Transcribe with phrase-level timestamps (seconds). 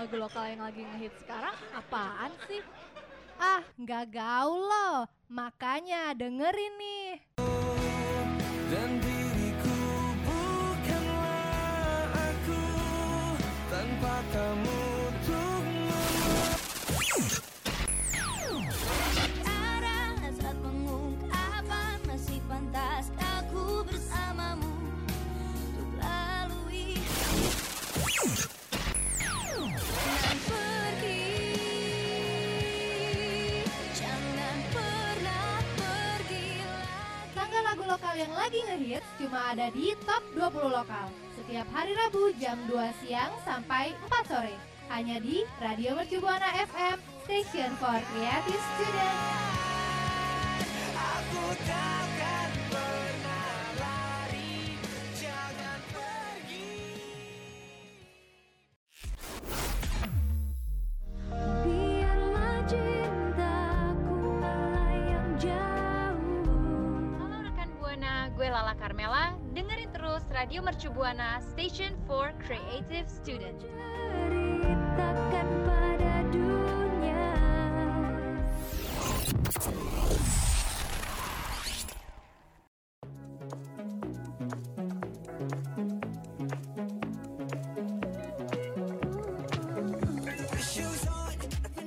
[0.00, 2.64] lagu lokal yang lagi ngehit sekarang apaan sih?
[3.36, 5.04] Ah, nggak gaul loh.
[5.28, 7.20] Makanya dengerin nih.
[38.10, 41.06] Lokal yang lagi ngehits cuma ada di Top 20 Lokal.
[41.38, 44.58] Setiap hari Rabu jam 2 siang sampai 4 sore.
[44.90, 49.59] Hanya di Radio Mercu Buana FM, Station for Creative Student.
[71.00, 73.56] Buana Station for Creative Student.
[74.20, 77.24] ceritakan pada dunia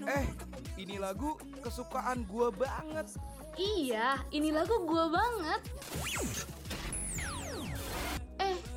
[0.09, 0.25] Eh,
[0.81, 3.13] ini lagu kesukaan gua banget
[3.53, 5.61] Iya, ini lagu gue banget.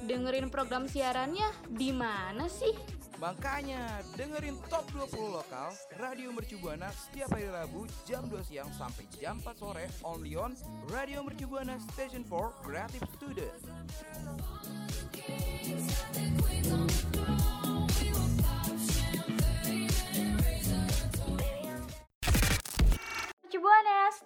[0.07, 2.71] Dengerin program siarannya di mana sih?
[3.19, 9.03] Makanya dengerin Top 20 Lokal Radio Mercu Buana setiap hari Rabu jam 2 siang sampai
[9.19, 10.55] jam 4 sore only on
[10.95, 13.59] Radio Mercu Buana Station 4 Creative Student.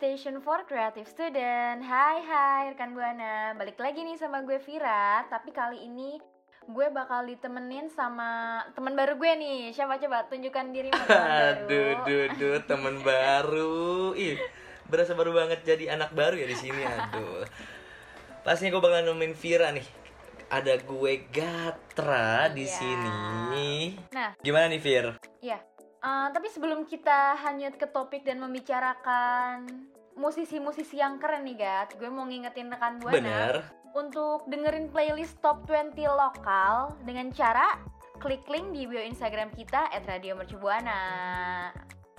[0.01, 1.85] Station for Creative Student.
[1.85, 5.29] Hai hai rekan Buana, balik lagi nih sama gue Vira.
[5.29, 6.17] Tapi kali ini
[6.64, 9.77] gue bakal ditemenin sama teman baru gue nih.
[9.77, 11.52] Siapa coba tunjukkan dirimu teman baru.
[11.52, 14.17] Aduh, duh, duh, temen baru.
[14.17, 14.41] Ih,
[14.89, 16.80] berasa baru banget jadi anak baru ya di sini.
[16.80, 17.45] Aduh.
[18.41, 19.85] Pastinya gue bakal nemuin Vira nih.
[20.48, 22.73] Ada gue Gatra di Iya.
[22.73, 24.01] sini.
[24.17, 24.33] Nah.
[24.41, 25.20] Gimana nih, Vir?
[25.45, 25.61] Iya.
[26.01, 29.69] Eh, tapi sebelum kita hanyut ke topik dan membicarakan
[30.20, 33.55] musisi-musisi yang keren nih, Gat, gue mau ngingetin rekan Buana Bener.
[33.97, 37.81] untuk dengerin playlist Top 20 lokal dengan cara
[38.20, 41.01] klik link di bio Instagram kita @radiomercubuana.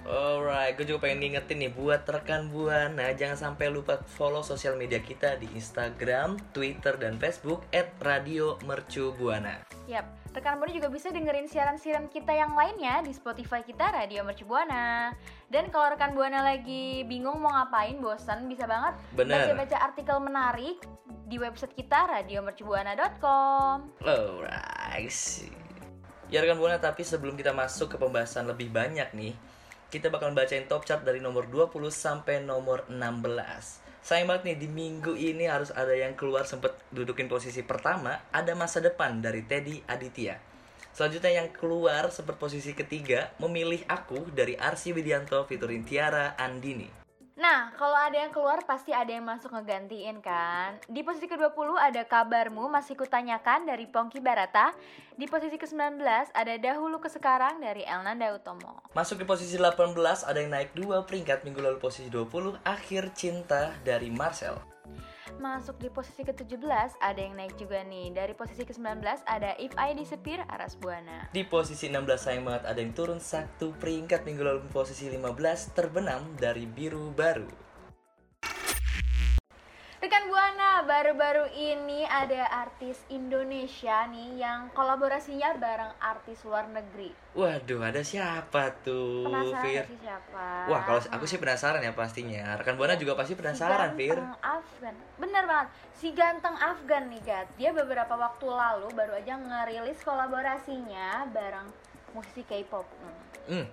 [0.01, 4.97] Alright, gue juga pengen ngingetin nih buat rekan Buana jangan sampai lupa follow sosial media
[4.97, 7.61] kita di Instagram, Twitter, dan Facebook
[8.01, 9.61] @radiomercubuana.
[9.85, 15.13] Yap, rekan Buana juga bisa dengerin siaran-siaran kita yang lainnya di Spotify kita Radio Mercubuana.
[15.53, 20.81] Dan kalau rekan Buana lagi bingung mau ngapain, bosan, bisa banget baca-baca artikel menarik
[21.29, 24.01] di website kita radiomercubuana.com.
[24.01, 25.13] Alright.
[26.33, 29.35] Ya rekan Buana, tapi sebelum kita masuk ke pembahasan lebih banyak nih,
[29.91, 33.03] kita bakal bacain top chart dari nomor 20 sampai nomor 16.
[34.01, 38.55] Sayang banget nih di minggu ini harus ada yang keluar sempet dudukin posisi pertama, ada
[38.55, 40.39] masa depan dari Teddy Aditya.
[40.95, 47.00] Selanjutnya yang keluar sempat posisi ketiga memilih aku dari Arsi Widianto featuring Tiara Andini.
[47.39, 50.75] Nah, kalau ada yang keluar pasti ada yang masuk ngegantiin kan.
[50.91, 54.75] Di posisi ke-20 ada kabarmu masih kutanyakan dari Pongki Barata.
[55.15, 56.03] Di posisi ke-19
[56.35, 58.83] ada dahulu ke sekarang dari Elnanda Utomo.
[58.91, 59.95] Masuk di posisi 18
[60.27, 64.59] ada yang naik dua peringkat minggu lalu posisi 20 Akhir Cinta dari Marcel.
[65.39, 68.11] Masuk di posisi ke-17 ada yang naik juga nih.
[68.11, 71.31] Dari posisi ke-19 ada If I Disappear Aras Buana.
[71.31, 76.25] Di posisi 16 sayang banget ada yang turun satu peringkat minggu lalu posisi 15 terbenam
[76.35, 77.70] dari Biru Baru.
[80.01, 87.13] Rekan Buana, baru-baru ini ada artis Indonesia nih yang kolaborasinya bareng artis luar negeri.
[87.37, 89.85] Waduh, ada siapa tuh, Penasaran Fir?
[89.85, 90.65] sih siapa?
[90.65, 92.57] Wah, kalau aku sih penasaran ya pastinya.
[92.57, 94.17] Rekan Buana juga pasti penasaran, si Fir.
[94.17, 99.37] ganteng Afgan bener banget si ganteng Afgan nih Gat dia beberapa waktu lalu baru aja
[99.37, 101.69] ngerilis kolaborasinya bareng
[102.11, 103.21] musisi K-pop Hmm.
[103.49, 103.65] Hmm,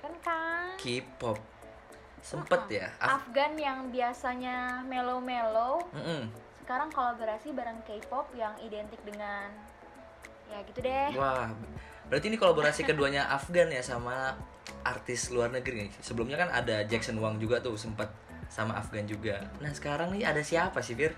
[0.00, 1.40] kan kan K-pop.
[2.20, 2.86] Sempet ya.
[3.00, 6.28] Af- Afgan yang biasanya mellow-mellow Mm-mm.
[6.62, 9.50] sekarang kolaborasi bareng K-pop yang identik dengan
[10.46, 11.50] ya gitu deh Wah,
[12.06, 14.34] berarti ini kolaborasi keduanya Afgan ya sama
[14.82, 15.92] artis luar negeri nih.
[15.98, 18.06] Sebelumnya kan ada Jackson Wang juga tuh sempet
[18.50, 19.46] sama Afgan juga.
[19.58, 21.14] Nah sekarang nih ada siapa sih Fir?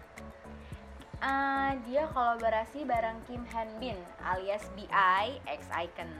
[1.18, 6.10] Ah, dia kolaborasi bareng Kim Han Bin alias BI X Icon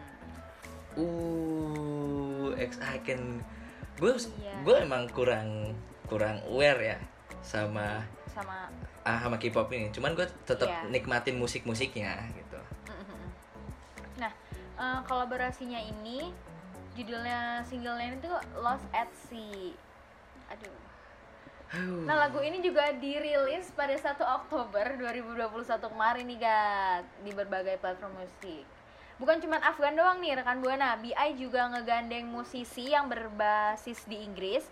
[0.93, 3.41] Uh, X Icon.
[3.99, 4.57] Gue Iya.
[4.65, 5.77] gue emang kurang
[6.09, 6.99] kurang aware ya
[7.43, 8.69] sama sama
[9.05, 9.91] ah, sama K-pop ini.
[9.93, 10.89] Cuman gue tetap Iya.
[10.89, 12.61] nikmatin musik-musiknya gitu.
[12.89, 13.23] Mm-mm.
[14.23, 14.33] Nah,
[14.79, 16.33] eh, kolaborasinya ini
[16.93, 19.75] judulnya singlenya itu Lost at Sea.
[20.53, 20.77] Aduh.
[22.05, 28.13] Nah, lagu ini juga dirilis pada 1 Oktober 2021 kemarin nih, Gat, di berbagai platform
[28.21, 28.69] musik.
[29.23, 30.99] Bukan cuma Afgan doang nih, rekan Buana.
[30.99, 34.67] BI juga ngegandeng musisi yang berbasis di Inggris.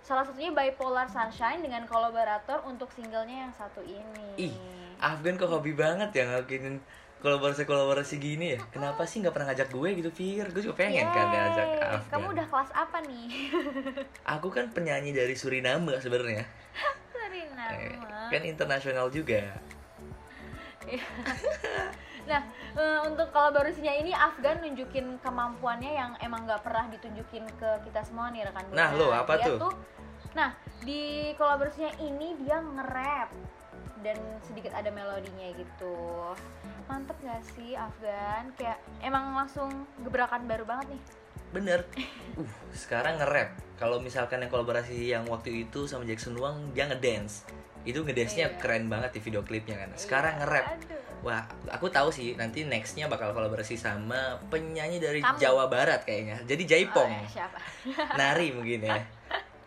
[0.00, 4.48] Salah satunya Bipolar Sunshine dengan kolaborator untuk singlenya yang satu ini.
[4.48, 4.56] Ih,
[4.96, 6.80] Afgan kok hobi banget ya ngelakuin
[7.20, 8.60] kolaborasi-kolaborasi gini ya.
[8.72, 10.48] Kenapa sih nggak pernah ngajak gue gitu, Fir?
[10.48, 12.08] Gue juga pengen kan Yeay, ngajak Afgan.
[12.08, 13.28] Kamu udah kelas apa nih?
[14.40, 16.48] Aku kan penyanyi dari Suriname sebenarnya.
[17.12, 17.84] Suriname.
[17.92, 18.00] Eh,
[18.32, 19.60] kan internasional juga.
[22.24, 22.40] Nah,
[22.76, 28.32] eh, untuk kolaborasinya ini Afgan nunjukin kemampuannya yang emang nggak pernah ditunjukin ke kita semua
[28.32, 28.78] nih rekan Buana.
[28.80, 29.72] Nah, lo apa Dia tuh?
[30.34, 30.50] Nah,
[30.82, 33.30] di kolaborasinya ini dia nge-rap
[34.02, 35.96] dan sedikit ada melodinya gitu.
[36.90, 38.52] Mantep gak sih Afgan?
[38.58, 39.70] Kayak emang langsung
[40.02, 41.02] gebrakan baru banget nih.
[41.54, 41.80] Bener.
[42.34, 43.54] Uh, sekarang nge-rap.
[43.78, 47.46] Kalau misalkan yang kolaborasi yang waktu itu sama Jackson Wang, dia ngedance.
[47.86, 48.58] Itu ngedance-nya Iya.
[48.58, 49.90] keren banget di video klipnya kan.
[49.94, 50.66] Sekarang nge-rap.
[50.74, 51.03] Aduh.
[51.24, 55.40] Wah, aku tahu sih nanti nextnya bakal kolaborasi sama penyanyi dari Kamu.
[55.40, 56.36] Jawa Barat kayaknya.
[56.44, 57.56] Jadi Jaipong, Oh, eh, siapa?
[58.20, 59.00] nari mungkin ya.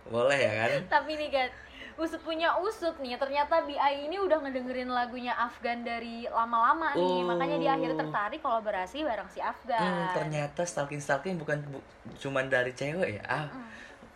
[0.06, 1.02] Boleh ya kan?
[1.02, 1.50] Tapi nih kan
[1.98, 3.74] usut punya usut nih ternyata BI
[4.06, 7.26] ini udah ngedengerin lagunya Afgan dari lama-lama nih Oh.
[7.26, 11.82] makanya dia akhirnya tertarik kolaborasi bareng si Afgan Hmm, ternyata stalking stalking bukan bu,
[12.16, 13.24] cuman dari cewek ya.
[13.26, 13.50] Ah,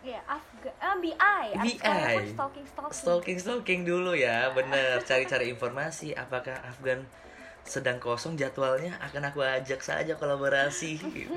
[0.00, 1.14] Iya Afgan ah BI
[1.52, 1.82] Abis BI.
[1.82, 5.02] pun stalking stalking stalking stalking dulu ya, bener.
[5.10, 7.02] Cari-cari informasi apakah Afgan
[7.62, 10.98] sedang kosong jadwalnya akan aku ajak saja kolaborasi.
[10.98, 11.32] Gitu.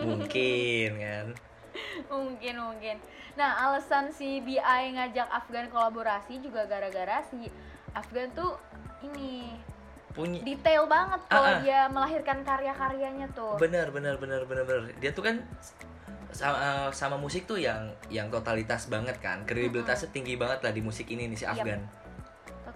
[0.00, 1.28] Mungkin kan.
[2.08, 2.96] mungkin mungkin
[3.36, 7.52] nah alasan si BI ngajak Afgan kolaborasi juga gara-gara si
[7.92, 8.56] Afgan tuh
[9.04, 9.52] ini
[10.16, 11.60] Punya detail banget kalau Ah, ah.
[11.60, 15.44] dia melahirkan karya-karyanya tuh benar benar benar benar benar dia tuh kan
[16.32, 21.04] sama, sama musik tuh yang yang totalitas banget kan kredibilitasnya tinggi banget lah di musik
[21.12, 21.60] ini nih si Yap.
[21.60, 21.84] Afgan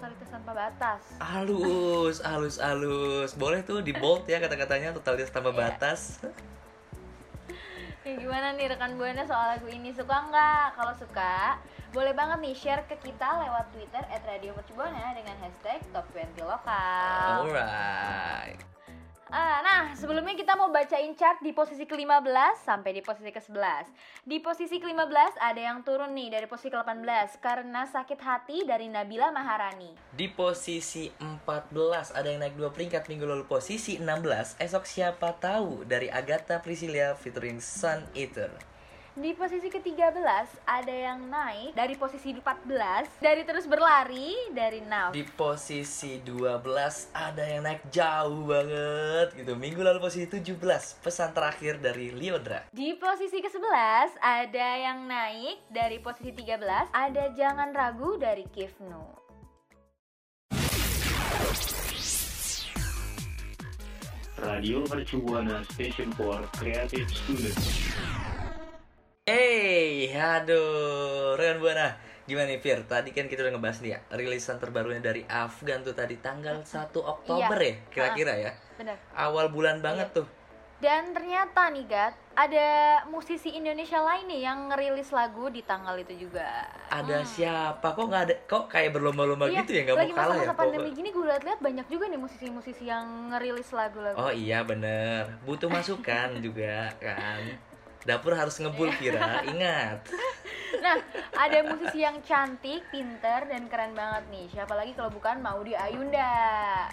[0.00, 5.60] totalitas tanpa batas halus halus halus boleh tuh di bold ya kata-katanya totalitas tanpa Iya.
[5.60, 6.00] batas
[8.00, 10.72] Ya gimana nih rekan buana soal lagu ini suka nggak?
[10.72, 11.60] Kalau suka,
[11.92, 17.44] boleh banget nih share ke kita lewat Twitter @radiomercubuana dengan hashtag Top 20 Lokal.
[17.44, 18.56] alright
[19.30, 23.86] Ah, nah, sebelumnya kita mau bacain chart di posisi ke-15 sampai di posisi ke-11.
[24.26, 29.30] Di posisi ke-15 ada yang turun nih dari posisi ke-18 karena sakit hati dari Nabila
[29.30, 29.94] Maharani.
[30.10, 35.86] di posisi 14 ada yang naik dua peringkat minggu lalu posisi 16 esok siapa tahu
[35.86, 38.69] dari Agatha Priscilla featuring Sun Eater
[39.10, 40.22] Di posisi ke-13
[40.62, 45.10] ada yang naik dari posisi 14 dari terus berlari dari Nav.
[45.10, 49.58] Di posisi 12 ada yang naik jauh banget gitu.
[49.58, 50.54] Minggu lalu posisi 17
[51.02, 52.70] pesan terakhir dari Liodra.
[52.70, 59.18] Di posisi ke-11 ada yang naik dari posisi 13 ada Jangan Ragu dari Kifnu.
[64.38, 67.89] Radio Mercubuana Station for Creative Students.
[69.30, 71.94] Eh, aduh, rekan buana.
[72.26, 72.82] Gimana nih Fir?
[72.82, 76.90] Tadi kan kita udah ngebahas nih ya rilisan terbarunya dari Afgan tuh tadi tanggal 1
[76.96, 77.70] Oktober Iya.
[77.70, 78.52] ya kira-kira ya.
[78.74, 78.96] Benar.
[79.12, 80.16] Awal bulan banget Iya.
[80.18, 80.26] tuh.
[80.80, 82.68] Dan ternyata nih Gat, ada
[83.04, 86.64] musisi Indonesia lain nih yang ngerilis lagu di tanggal itu juga.
[86.88, 87.84] Ada siapa?
[87.84, 88.34] Kok nggak ada?
[88.48, 90.40] Kok kayak berlomba-lomba Iya, gitu ya nggak mau lagi kalah ya?
[90.40, 94.16] masa-masa pandemi gini gue liat-liat banyak juga nih musisi-musisi yang ngerilis lagu-lagu.
[94.16, 97.69] Oh iya bener, butuh masukan juga kan.
[98.00, 100.08] Dapur harus ngebul Kira, ingat.
[100.78, 100.96] Nah,
[101.30, 104.46] ada musisi yang cantik, pinter, dan keren banget nih.
[104.48, 106.88] Siapa lagi kalau bukan Maudi Ayunda.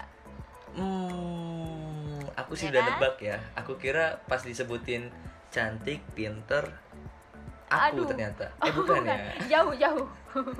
[0.74, 2.90] Hmm, aku sih Ya udah kan?
[2.92, 3.36] nebak ya.
[3.56, 5.08] Aku kira pas disebutin
[5.48, 6.68] cantik, pinter,
[7.66, 8.06] aku Aduh.
[8.06, 8.52] ternyata.
[8.58, 9.16] Oh, Eh bukan, ya?
[9.48, 10.06] Jauh, jauh.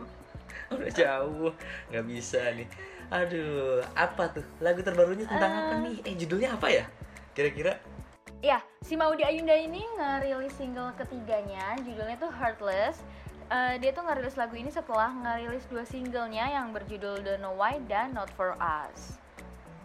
[0.68, 1.48] Udah jauh,
[1.88, 2.68] nggak bisa nih.
[3.08, 4.44] Aduh, apa tuh?
[4.58, 5.78] Lagu terbarunya tentang apa Eh.
[5.82, 5.96] nih?
[6.04, 6.84] Eh judulnya apa ya?
[7.32, 7.72] Kira-kira?
[8.38, 13.02] Ya, si Maudi Ayunda ini ngerilis single ketiganya, judulnya tuh Heartless.
[13.50, 17.82] Eh, dia tuh ngerilis lagu ini setelah ngerilis dua singlenya yang berjudul Don't Know Why
[17.90, 19.18] dan Not For Us.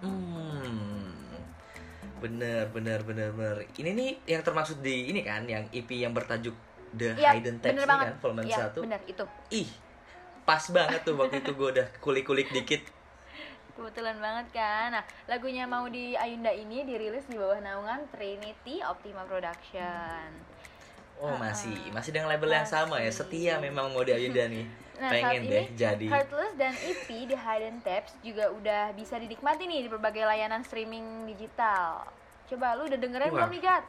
[0.06, 1.16] Hmm,
[2.22, 3.66] bener, bener, bener, bener.
[3.74, 6.54] Ini nih yang termaksud di ini kan, yang EP yang bertajuk
[6.94, 8.06] The Iya, Hidden Text ini banget.
[8.06, 8.84] kan, volume Iya, 1.
[8.86, 9.26] bener itu.
[9.50, 9.70] Ih,
[10.46, 12.86] pas banget tuh waktu itu gue udah kulik-kulik dikit.
[13.74, 14.94] Kebetulan banget kan.
[14.94, 20.30] Nah, lagunya mau di Ayunda ini dirilis di bawah naungan Trinity Optima Production.
[21.18, 23.10] Oh masih, masih dengan label yang sama ya.
[23.10, 23.26] Masih.
[23.26, 24.66] Setia memang mau di Ayunda nih.
[24.94, 26.06] Nah, Pengen deh ini jadi.
[26.06, 31.26] Heartless dan EP di Hidden Tapes juga udah bisa dinikmati nih di berbagai layanan streaming
[31.26, 32.06] digital.
[32.46, 33.42] Coba lu udah dengerin Wah.
[33.42, 33.84] belum nih, Gat?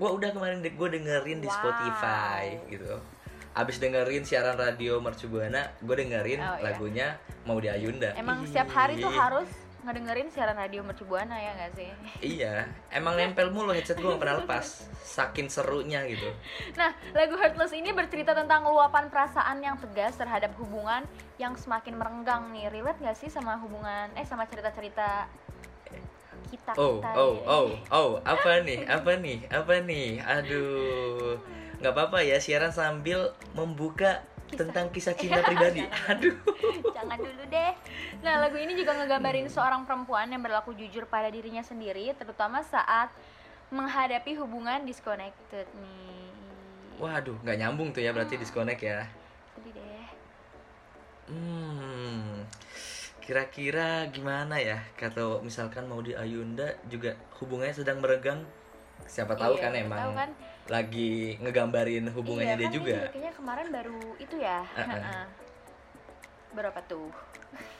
[0.00, 1.54] Gua udah kemarin gue dengerin di Wow.
[1.60, 2.96] Spotify gitu.
[3.52, 6.64] Abis dengerin siaran radio Mercubuana, gue dengerin Oh, iya.
[6.64, 7.06] lagunya
[7.44, 8.16] mau di Ayunda.
[8.16, 9.44] Emang setiap hari tuh harus
[9.82, 11.90] ngedengerin siaran radio Mercu Buana ya gak sih?
[12.22, 14.86] Iya, emang nempel mulu headset gue gak pernah lepas.
[15.02, 16.30] Saking serunya gitu.
[16.78, 21.02] Nah, lagu Heartless ini bercerita tentang luapan perasaan yang tegas terhadap hubungan
[21.36, 22.70] yang semakin merenggang nih.
[22.70, 25.26] Relate gak sih sama hubungan, eh sama cerita-cerita
[26.48, 27.42] kita Oh, kita oh, nih?
[27.48, 31.36] oh, oh, apa nih, apa nih, apa nih, aduh,
[31.82, 34.58] nggak apa-apa ya siaran sambil membuka Kisah.
[34.62, 35.82] tentang kisah cinta pribadi.
[36.06, 36.38] Aduh,
[36.92, 37.72] Jangan dulu deh.
[38.22, 43.10] Nah, lagu ini juga ngegambarin seorang perempuan yang berlaku jujur pada dirinya sendiri, terutama saat
[43.68, 46.30] menghadapi hubungan disconnected nih.
[47.00, 49.08] waduh, nggak nyambung tuh ya berarti disconnect ya.
[49.56, 50.06] Sedih deh.
[51.26, 52.44] Hmm,
[53.18, 54.78] kira-kira gimana ya?
[54.94, 58.44] Kata misalkan mau di Ayunda juga hubungannya sedang meregang.
[59.02, 60.30] Siapa tahu Iya, kan emang tahu kan.
[60.66, 62.94] Lagi ngegambarin hubungannya iya, dia kan juga.
[63.10, 64.60] kayaknya kemarin baru itu ya.
[64.62, 64.86] Uh-uh.
[64.88, 65.24] Heeh.
[66.52, 67.10] Berapa tuh?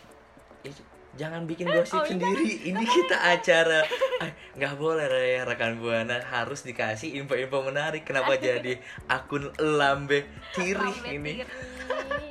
[0.66, 0.74] Ih,
[1.14, 2.10] jangan bikin gosip Oh, iya.
[2.10, 2.50] sendiri.
[2.70, 3.80] Ini kita acara.
[4.18, 8.02] Ah, nggak boleh ya rekan buana harus dikasih info-info menarik.
[8.02, 11.32] Kenapa jadi akun lambe Lambe ini?
[11.42, 12.28] tiri.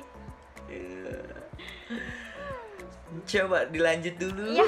[0.68, 1.20] Iya.
[3.24, 4.44] Coba dilanjut dulu.
[4.52, 4.68] Iya.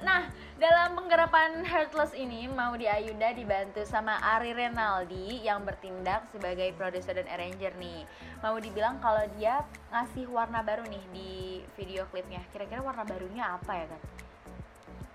[0.00, 0.20] Nah,
[0.54, 7.18] dalam penggarapan Heartless ini mau di Ayunda dibantu sama Ari Renaldi yang bertindak sebagai produser
[7.18, 8.06] dan arranger nih.
[8.38, 11.32] Mau dibilang kalau dia ngasih warna baru nih di
[11.74, 12.38] video klipnya.
[12.48, 14.00] Kira-kira warna barunya apa ya kan?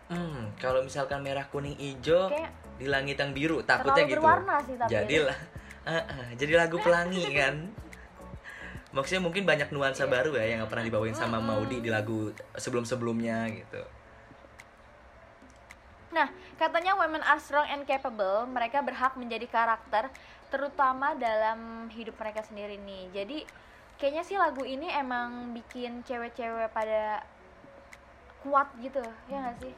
[0.09, 4.17] Hmm, kalau misalkan merah kuning hijau Kayak di langit yang biru, takutnya gitu.
[4.17, 4.89] berwarna sih tapi.
[4.89, 5.03] ya.
[5.03, 5.39] Jadilah,
[5.81, 7.55] Ah, ah, jadi lagu pelangi kan.
[8.89, 10.11] Maksudnya mungkin banyak nuansa Iya.
[10.11, 13.81] baru ya yang pernah dibawain sama Maudi di lagu sebelum-sebelumnya gitu.
[16.09, 18.49] Nah, katanya women are strong and capable.
[18.49, 20.09] Mereka berhak menjadi karakter,
[20.49, 23.13] terutama dalam hidup mereka sendiri nih.
[23.13, 23.37] Jadi,
[24.01, 27.21] kayaknya sih lagu ini emang bikin cewek-cewek pada
[28.41, 29.73] kuat gitu, ya nggak sih?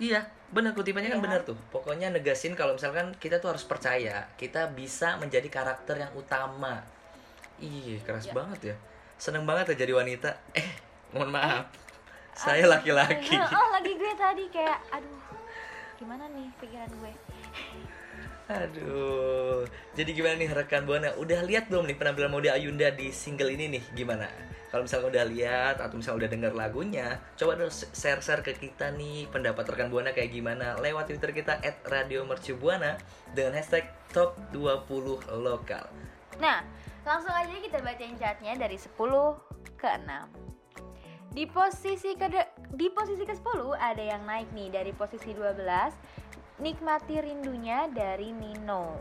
[0.00, 1.26] Iya, benar kutipannya kan Iya.
[1.28, 1.58] benar tuh.
[1.68, 6.80] Pokoknya negasin kalau misalkan kita tuh harus percaya kita bisa menjadi karakter yang utama.
[7.60, 8.32] Ih, keras Iya.
[8.32, 8.76] banget ya.
[9.20, 10.32] Seneng banget ya jadi wanita.
[10.56, 10.70] Eh,
[11.12, 11.68] mohon maaf.
[12.32, 12.80] Saya Aduh.
[12.80, 13.36] laki-laki.
[13.60, 15.20] Oh, lagi gue tadi kayak, aduh,
[16.00, 17.12] gimana nih pikiran gue?
[18.50, 19.62] Aduh.
[19.94, 21.12] Jadi gimana nih rekan Buana?
[21.20, 23.84] Udah lihat belum nih penampilan Mode Ayunda di single ini nih?
[23.92, 24.26] Gimana?
[24.72, 29.28] Kalau misalnya udah lihat atau misalnya udah dengar lagunya, coba dong share-share ke kita nih
[29.28, 32.96] pendapat rekan Buana kayak gimana lewat Twitter kita @radiomercubuana
[33.36, 35.84] dengan hashtag top 20 lokal.
[36.38, 36.64] Nah,
[37.04, 38.94] langsung aja kita bacain chartnya dari 10
[39.76, 40.59] ke 6
[41.30, 42.26] di posisi ke
[42.74, 45.58] di posisi ke-10 ada yang naik nih dari posisi 12
[46.60, 49.00] Nikmati rindunya dari Nino.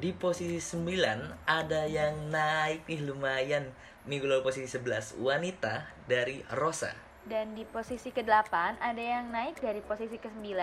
[0.00, 3.68] Di posisi 9 ada yang naik nih lumayan.
[4.08, 6.96] Minggu lalu posisi 11 Wanita dari Rosa.
[7.28, 10.56] Dan di posisi ke-8 ada yang naik dari posisi ke-9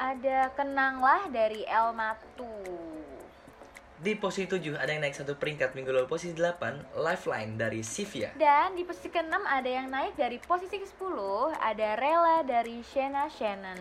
[0.00, 2.95] ada Kenanglah dari El Matu.
[3.96, 8.36] Di posisi 7 ada yang naik satu peringkat minggu lalu posisi 8 Lifeline dari Sivia.
[8.36, 11.16] Dan di posisi ke-6 ada yang naik dari posisi ke-10
[11.56, 13.80] ada Rela dari Shena Shannon.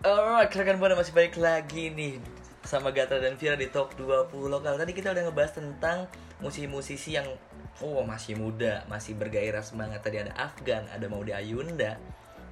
[0.00, 2.16] Alright, rekan buana masih balik lagi nih
[2.64, 4.80] sama Gatra dan Vira di top 20 lokal.
[4.80, 6.08] Tadi kita udah ngebahas tentang
[6.40, 7.28] musisi-musisi yang
[7.84, 10.00] oh masih muda, masih bergairah semangat.
[10.00, 12.00] Tadi ada Afgan, ada Maudy Ayunda.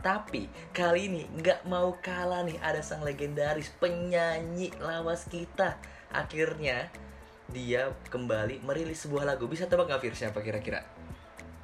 [0.03, 5.79] Tapi kali ini nggak mau kalah nih ada sang legendaris penyanyi lawas kita.
[6.11, 6.91] Akhirnya
[7.47, 9.47] dia kembali merilis sebuah lagu.
[9.47, 10.83] Bisa tebak nggak Fir siapa kira-kira?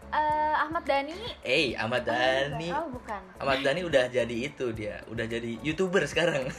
[0.09, 1.13] Eh, Ahmad Dhani
[1.45, 2.73] Eh, Ahmad Dhani.
[2.73, 3.21] Oh, bukan.
[3.37, 6.49] Ahmad Dhani udah jadi itu dia, udah jadi youtuber sekarang.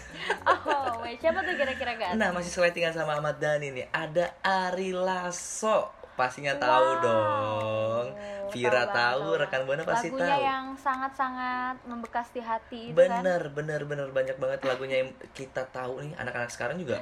[0.69, 2.13] Oh, wait, siapa tuh kira-kira kan?
[2.13, 3.87] Nah, masih seletingan sama Ahmad Dhani nih.
[3.89, 5.89] Ada Ari Lasso.
[6.13, 7.01] Pastinya tahu Wow.
[7.01, 8.05] dong.
[8.53, 10.41] Vira tahu, rekan Buana pasti Lagunya tahu.
[10.43, 13.21] yang sangat-sangat membekas di hati itu kan.
[13.21, 16.13] Bener, bener, bener banyak banget lagunya yang kita tahu nih.
[16.17, 16.99] Anak-anak sekarang juga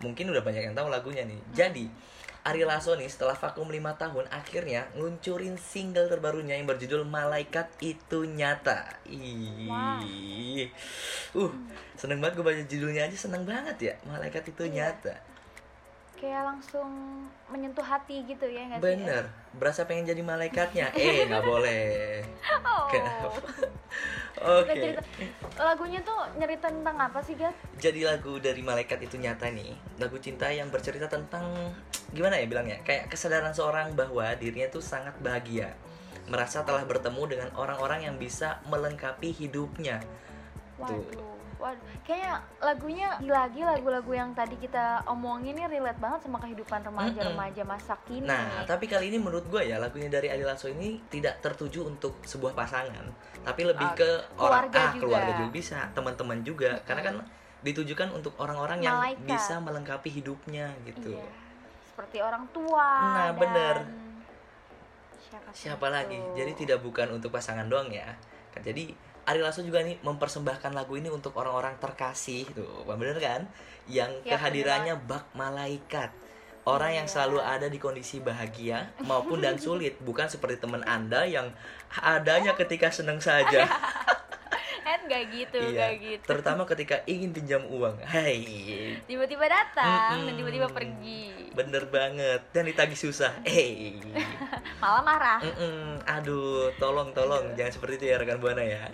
[0.00, 1.40] mungkin udah banyak yang tahu lagunya nih.
[1.52, 1.86] Jadi
[2.40, 8.24] Ari Lasso nih setelah vakum 5 tahun akhirnya ngeluncurin single terbarunya yang berjudul Malaikat Itu
[8.24, 9.04] Nyata.
[9.04, 9.68] Ih.
[11.36, 11.52] Uh,
[12.00, 13.94] seneng banget gue baca judulnya aja seneng banget ya.
[14.08, 14.88] Malaikat Itu Iya.
[14.96, 15.14] Nyata.
[16.20, 16.88] Kayak langsung
[17.48, 18.86] menyentuh hati gitu ya nggak sih?
[18.86, 19.24] Bener,
[19.56, 20.92] berasa pengen jadi malaikatnya.
[20.94, 22.20] Eh, nggak boleh.
[22.60, 22.86] Oh.
[22.86, 23.28] Kenapa?
[24.60, 24.72] Oke.
[24.72, 25.04] cerita-
[25.56, 27.56] Lagunya tuh nyerita tentang apa sih, Gat?
[27.76, 29.72] Jadi lagu dari malaikat itu nyata nih.
[29.96, 31.74] Lagu cinta yang bercerita tentang
[32.12, 32.78] gimana ya bilangnya?
[32.80, 35.72] Kayak kesadaran seorang bahwa dirinya tuh sangat bahagia.
[36.28, 39.98] Merasa telah bertemu dengan orang-orang yang bisa melengkapi hidupnya.
[40.78, 41.04] Tuh.
[41.60, 41.84] Waduh.
[42.08, 42.32] Kayaknya
[42.64, 48.24] lagunya lagi lagu-lagu yang tadi kita omongin ini relate banget sama kehidupan remaja-remaja masa kini.
[48.24, 52.16] Nah, tapi kali ini menurut gue ya lagunya dari Ari Lasso ini tidak tertuju untuk
[52.24, 53.04] sebuah pasangan,
[53.44, 54.08] tapi lebih ke
[54.40, 55.00] orang keluarga ah juga.
[55.04, 57.14] keluarga juga bisa, teman-teman juga, karena kan
[57.60, 59.28] ditujukan untuk orang-orang yang Malaikat.
[59.28, 61.12] bisa melengkapi hidupnya gitu.
[61.12, 61.28] Iya.
[61.92, 62.88] Seperti orang tua.
[63.04, 63.76] Nah, dan bener.
[65.20, 66.16] Siapa, Siapa lagi?
[66.32, 68.16] Jadi tidak bukan untuk pasangan doang ya.
[68.50, 68.96] Kan Jadi
[69.26, 73.46] Ari Lasso juga nih mempersembahkan lagu ini untuk orang-orang terkasih tuh, bener kan?
[73.86, 76.10] Yang Ya, kehadirannya bak malaikat.
[76.68, 77.12] Orang yang Iya.
[77.16, 81.48] selalu ada di kondisi bahagia maupun dan sulit, bukan seperti teman Anda yang
[81.96, 83.64] adanya ketika senang saja.
[84.90, 85.86] Kan gak gitu, iya.
[85.86, 86.26] gak gitu.
[86.26, 88.02] Terutama ketika ingin pinjam uang.
[88.02, 88.42] Hai.
[89.06, 90.38] Tiba-tiba datang dan Mm-mm.
[90.42, 91.54] tiba-tiba pergi.
[91.54, 93.38] Bener banget dan ditagih susah.
[93.46, 94.02] Hey.
[94.82, 95.38] Malah marah.
[95.46, 96.02] Mm-mm.
[96.10, 98.82] Aduh, tolong tolong jangan seperti itu ya rekan Buana ya.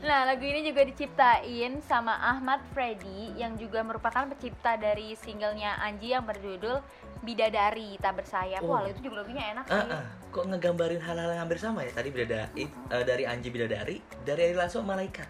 [0.00, 6.10] Nah, lagu ini juga diciptain sama Ahmad Freddy yang juga merupakan pencipta dari singlenya Anji
[6.10, 6.80] yang berjudul
[7.20, 8.64] Bidadari Tak Bersayap.
[8.64, 8.88] Wah, Oh.
[8.88, 9.76] itu juga lagunya enak sih.
[9.76, 10.04] ah.
[10.30, 11.92] kok ngegambarin hal-hal yang hampir sama ya?
[11.92, 15.28] Tadi bidadari eh, dari Anji Bidadari, dari Ari Lasso malaikat.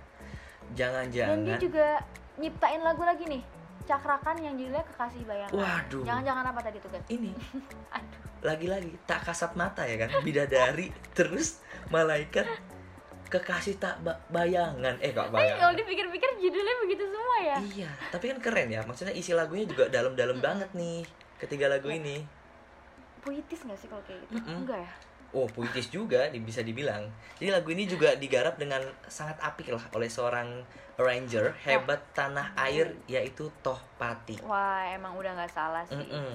[0.70, 1.86] Dan Jangan-jangan dia juga
[2.38, 3.42] nyiptain lagu lagi nih.
[3.82, 5.50] Cakrakan yang judulnya Kekasih Bayangan.
[5.56, 6.02] Waduh.
[6.06, 7.02] Jangan-jangan apa tadi tuh, Gan?
[7.10, 7.32] ini
[7.98, 8.20] Aduh.
[8.40, 10.14] lagi-lagi tak kasat mata ya kan?
[10.22, 11.58] Bidadari terus
[11.90, 12.46] malaikat
[13.30, 14.98] kekasih tak ba- bayangan.
[14.98, 15.72] Eh, kok Eh, kalau bayangan.
[15.72, 17.56] dipikir-pikir judulnya begitu semua ya.
[17.62, 18.82] Iya, tapi kan keren ya.
[18.82, 21.06] Maksudnya isi lagunya juga dalam-dalam banget nih.
[21.38, 21.96] Ketiga lagu Iya.
[21.96, 22.16] ini.
[23.20, 24.32] Puitis gak sih kalau kayak gitu?
[24.36, 24.64] Mm-mm.
[24.64, 24.92] Enggak ya?
[25.30, 27.06] Oh, puitis juga bisa dibilang.
[27.38, 30.66] Jadi lagu ini juga digarap dengan sangat apik lah oleh seorang
[30.98, 34.42] arranger hebat tanah air yaitu Toh Pati.
[34.42, 35.94] Wah, emang udah nggak salah sih.
[35.94, 36.34] Mm-mm.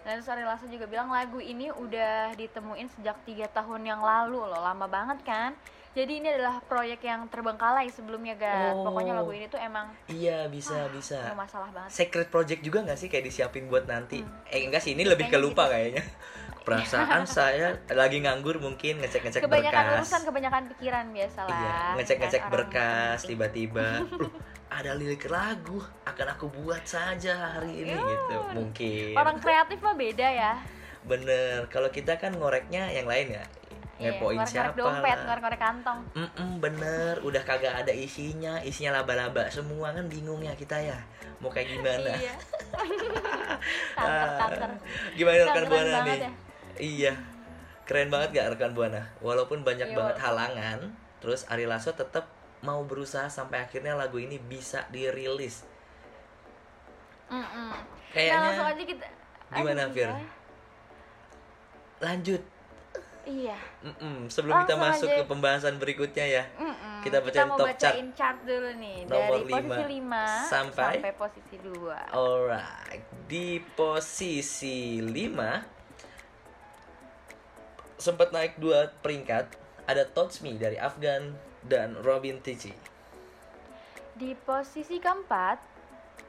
[0.00, 4.56] Dan Sari Lasso juga bilang lagu ini udah ditemuin sejak tiga tahun yang lalu loh,
[4.58, 5.52] lama banget kan?
[5.90, 8.72] Jadi ini adalah proyek yang terbengkalai sebelumnya, Gat.
[8.72, 8.86] Oh.
[8.86, 11.18] Pokoknya lagu ini tuh emang Iya, bisa, nggak bisa.
[11.34, 11.90] masalah banget.
[11.90, 14.22] Secret project juga nggak sih kayak disiapin buat nanti?
[14.22, 14.46] Hmm.
[14.46, 15.74] Eh, enggak sih, ini lebih ke Kayaknya lupa gitu.
[15.74, 16.02] kayaknya.
[16.60, 19.98] Perasaan saya lagi nganggur mungkin ngecek-ngecek Kebanyakan berkas.
[19.98, 21.50] urusan, kebanyakan pikiran biasalah.
[21.50, 22.50] Iya, ya ngecek-ngecek kan?
[22.50, 24.30] Berkas tiba-tiba "Loh,
[24.70, 28.00] ada lirik lagu akan aku buat saja hari ini Ya.
[28.00, 30.52] gitu mungkin Orang kreatif mah beda ya.
[31.02, 33.44] bener kalau kita kan ngoreknya yang lain ya
[33.96, 35.24] Iya, ngepoin ngorek-ngorek siapa dompet, lah.
[35.26, 35.98] ngorek-ngorek kantong.
[36.14, 40.96] Mm-mm, bener udah kagak ada isinya isinya laba-laba semua kan bingung ya kita ya
[41.36, 42.32] mau kayak gimana Iya.
[43.92, 44.70] Kanker-kanker.
[45.14, 46.30] gimana rekan buana nih ya.
[46.78, 47.12] iya
[47.84, 50.78] keren banget gak rekan buana walaupun banyak Iya, banget halangan
[51.20, 52.24] terus Ari Lasso tetap
[52.60, 55.64] mau berusaha sampai akhirnya lagu ini bisa dirilis
[57.26, 57.70] Mm-mm.
[57.70, 57.78] Nah,
[58.10, 59.06] kayaknya langsung aja kita
[59.50, 60.06] gimana, Fir?
[60.06, 60.26] iya.
[62.00, 62.42] lanjut
[63.20, 63.54] Iya.
[63.80, 65.16] Mm-mm, sebelum kita Langsung masuk aja.
[65.16, 66.98] ke pembahasan berikutnya ya Mm-mm.
[67.00, 70.84] Kita bacain mau top bacain chart dulu nih Nomor dari posisi lima 5 sampai?
[70.96, 72.10] sampai posisi 2.
[72.10, 75.78] Alright, di posisi 5
[77.96, 79.52] sempat naik dua peringkat
[79.84, 82.72] ada Touch Me dari Afgan dan Robin Tichy.
[84.16, 85.58] Di posisi keempat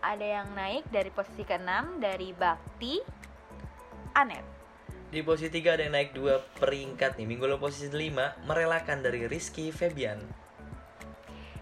[0.02, 2.96] ada yang naik dari posisi ke-6 dari Bakti
[4.18, 4.46] Anet.
[5.12, 7.28] Di posisi 3 ada yang naik dua peringkat nih.
[7.28, 10.24] Minggu lalu posisi 5 merelakan dari Rizky Febian.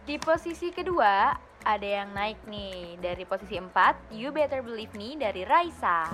[0.05, 1.33] Di posisi kedua
[1.65, 6.05] ada yang naik nih dari posisi 4 You Better Believe Me dari Raisa.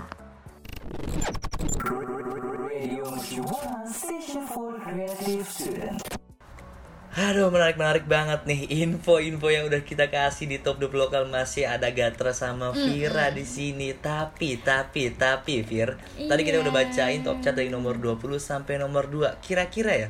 [7.15, 11.87] Aduh menarik-menarik banget nih info-info yang udah kita kasih di top 20 lokal masih ada
[11.87, 13.95] Gatra sama Vira di sini.
[13.95, 19.07] Tapi tapi tapi Vir, tadi kita udah bacain top chart dari nomor 20 sampai nomor
[19.07, 19.39] 2.
[19.39, 20.09] Kira-kira ya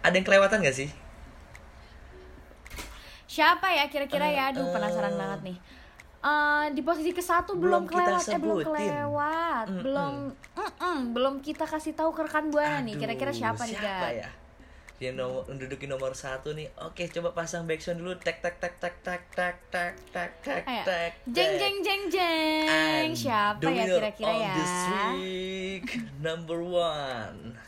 [0.00, 0.88] ada yang kelewatan gak sih?
[3.28, 4.48] Siapa ya kira-kira ya?
[4.48, 5.18] Aduh Eh, penasaran eh.
[5.20, 5.56] banget nih.
[6.24, 9.82] Eh, di posisi ke satu Belum belum, kita kelewat, eh belum kelewat, Mm-mm.
[9.84, 10.12] belum,
[10.56, 12.96] mm-mm, belum kita kasih tahu ke rekan buana nih.
[12.96, 14.24] Kira-kira siapa, nih siapa Gat?
[14.24, 14.45] ya?
[14.96, 16.72] Dia nomor menduduki nomor satu nih.
[16.80, 18.16] Oke, coba pasang backsound dulu.
[18.16, 21.12] Tek tek tek tek tek tek tek tek tek tek.
[21.28, 23.08] Jeng jeng jeng jeng.
[23.12, 24.54] Siapa the ya kira-kira ya?
[24.56, 24.76] this
[25.20, 25.88] week,
[26.24, 27.60] number one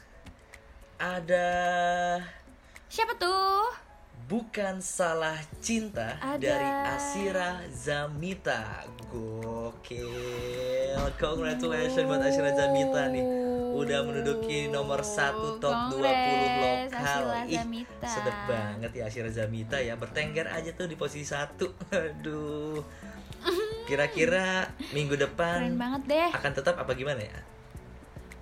[0.98, 1.48] ada
[2.90, 3.70] Siapa tuh?
[4.28, 6.42] Bukan Salah Cinta Ada.
[6.42, 8.84] dari Asira Zamita.
[9.08, 10.10] Gokil.
[11.16, 13.47] Congratulations buat Asira Zamita nih.
[13.70, 17.22] Udah menduduki nomor satu top 20 Congrats, lokal.
[17.24, 17.62] Asira Ih,
[18.00, 19.94] sedep banget ya Asira Zamita ya.
[19.94, 21.68] Bertengger aja tuh di posisi satu.
[21.90, 22.80] Aduh.
[23.84, 26.28] Kira-kira minggu depan Keren banget deh.
[26.30, 27.38] akan tetap apa gimana ya?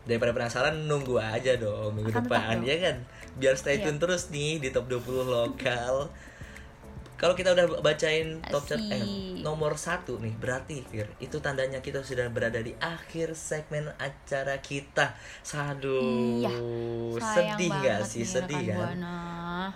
[0.02, 2.64] Daripada penasaran nunggu aja dong minggu Akan depan dong.
[2.64, 2.96] ya kan.
[3.34, 3.84] Biar stay Iya.
[3.86, 5.94] tune terus nih di top 20 lokal.
[7.16, 9.00] Kalau kita udah bacain top chart eh,
[9.40, 15.16] nomor satu nih berarti Fir itu tandanya kita sudah berada di akhir segmen acara kita.
[15.40, 16.52] Saduh, Iya,
[17.16, 18.20] sedih gak sih?
[18.20, 18.76] nih, Sedih kan?
[18.76, 19.18] Buana.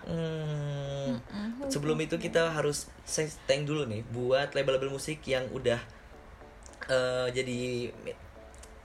[0.05, 1.16] Hmm.
[1.72, 2.92] Sebelum itu kita harus
[3.48, 5.81] thank dulu nih buat label-label musik yang udah
[6.92, 8.20] eh, jadi me-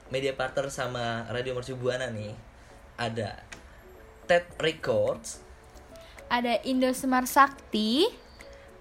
[0.08, 2.32] media partner sama Radio Mercu Buana nih.
[2.96, 3.36] Ada
[4.32, 5.44] TED Records,
[6.26, 8.08] Ada Indosmart Sakti,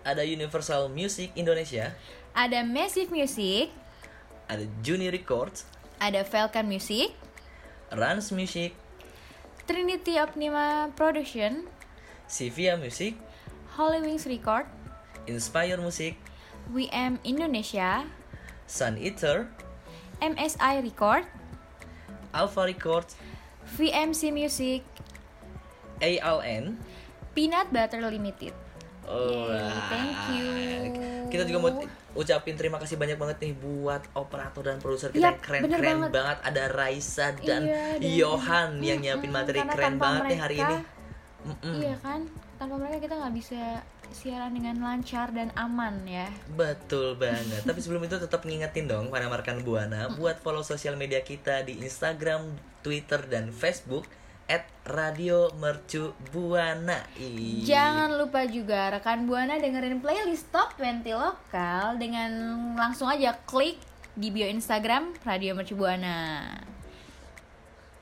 [0.05, 1.97] ada Universal Music Indonesia,
[2.37, 3.73] ada Massive Music,
[4.47, 5.65] ada Juni Records,
[5.99, 7.17] ada Falcon Music,
[7.91, 8.77] Rans Music,
[9.65, 11.65] Trinity Optima Production,
[12.29, 13.17] Sivia Music,
[13.75, 14.69] Holy Wings Record,
[15.25, 16.21] Inspire Music,
[16.71, 18.05] WM Indonesia,
[18.69, 19.49] Sun Eater,
[20.21, 21.25] MSI Record,
[22.37, 23.17] Alpha Records,
[23.75, 24.85] VMC Music,
[26.05, 26.77] ALN.
[27.35, 28.55] Peanut Butter Limited.
[29.05, 29.83] Alright.
[29.87, 30.49] thank you.
[31.27, 31.71] Kita juga mau
[32.15, 35.79] ucapin terima kasih banyak banget nih buat operator dan produser kita Yap, yang keren bener
[35.79, 36.11] keren banget.
[36.13, 36.39] banget.
[36.45, 40.77] Ada Raisa dan Iya, dan- Johan yang nyiapin materi karena keren banget nih hari ini.
[40.77, 40.93] mereka-
[41.45, 41.77] Mm-mm.
[41.79, 42.21] Iya kan?
[42.55, 43.63] Tanpa mereka kita nggak bisa
[44.11, 46.31] siaran dengan lancar dan aman ya.
[46.51, 47.61] Betul banget.
[47.69, 51.77] Tapi sebelum itu tetap ngingetin dong para markan Buana buat follow sosial media kita di
[51.79, 52.47] Instagram,
[52.81, 54.07] Twitter, dan Facebook
[54.49, 57.01] at Radio Mercu Buana.
[57.65, 62.31] Jangan lupa juga rekan Buana dengerin playlist Top 20 lokal dengan
[62.77, 63.81] langsung aja klik
[64.13, 66.45] di bio Instagram Radio Mercu Buana.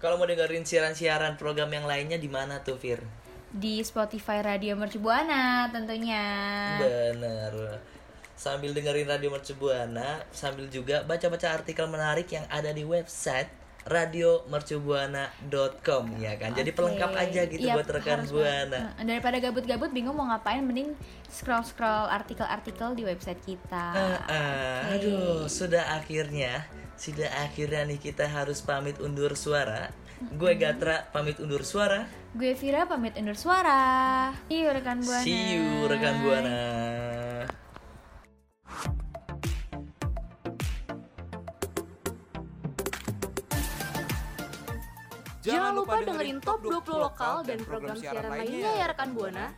[0.03, 2.99] Kalau mau dengerin siaran-siaran program yang lainnya di mana tuh, Fir?
[3.55, 6.25] Di Spotify Radio Mercu Buana tentunya.
[6.83, 7.79] Bener.
[8.35, 16.05] Sambil dengerin Radio Mercu Buana, sambil juga baca-baca artikel menarik yang ada di website radiomercubuana.com
[16.19, 16.55] ya kan.
[16.55, 18.95] Jadi pelengkap aja gitu Iya, buat rekan Buana.
[18.95, 20.95] Nah, Daripada gabut-gabut bingung mau ngapain mending
[21.27, 23.85] scroll-scroll artikel-artikel di website kita.
[23.95, 25.03] Ah, ah, Oke.
[25.03, 29.91] aduh, sudah akhirnya, sudah akhirnya nih kita harus pamit undur suara.
[30.23, 32.07] Gue Gatra pamit undur suara.
[32.33, 34.31] Gue Vira pamit undur suara.
[34.47, 35.25] See you rekan Buana.
[35.27, 36.55] See you rekan Buana.
[45.43, 49.51] Jangan lupa dengerin Top 20 lokal dan program siaran lainnya ya rekan Buana.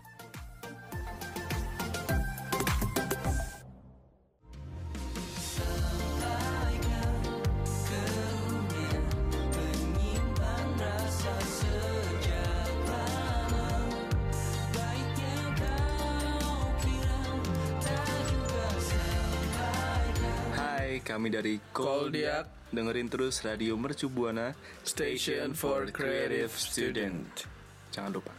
[20.56, 22.63] Hai, kami dari Koldiak.
[22.74, 24.50] Dengerin terus Radio Mercu Buana,
[24.82, 27.46] Station for Creative Student.
[27.94, 28.32] Jangan lupa.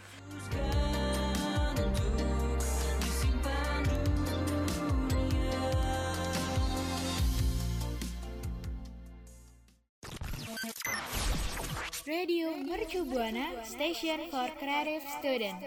[12.04, 15.58] Radio Mercu Buana Station for Creative Student.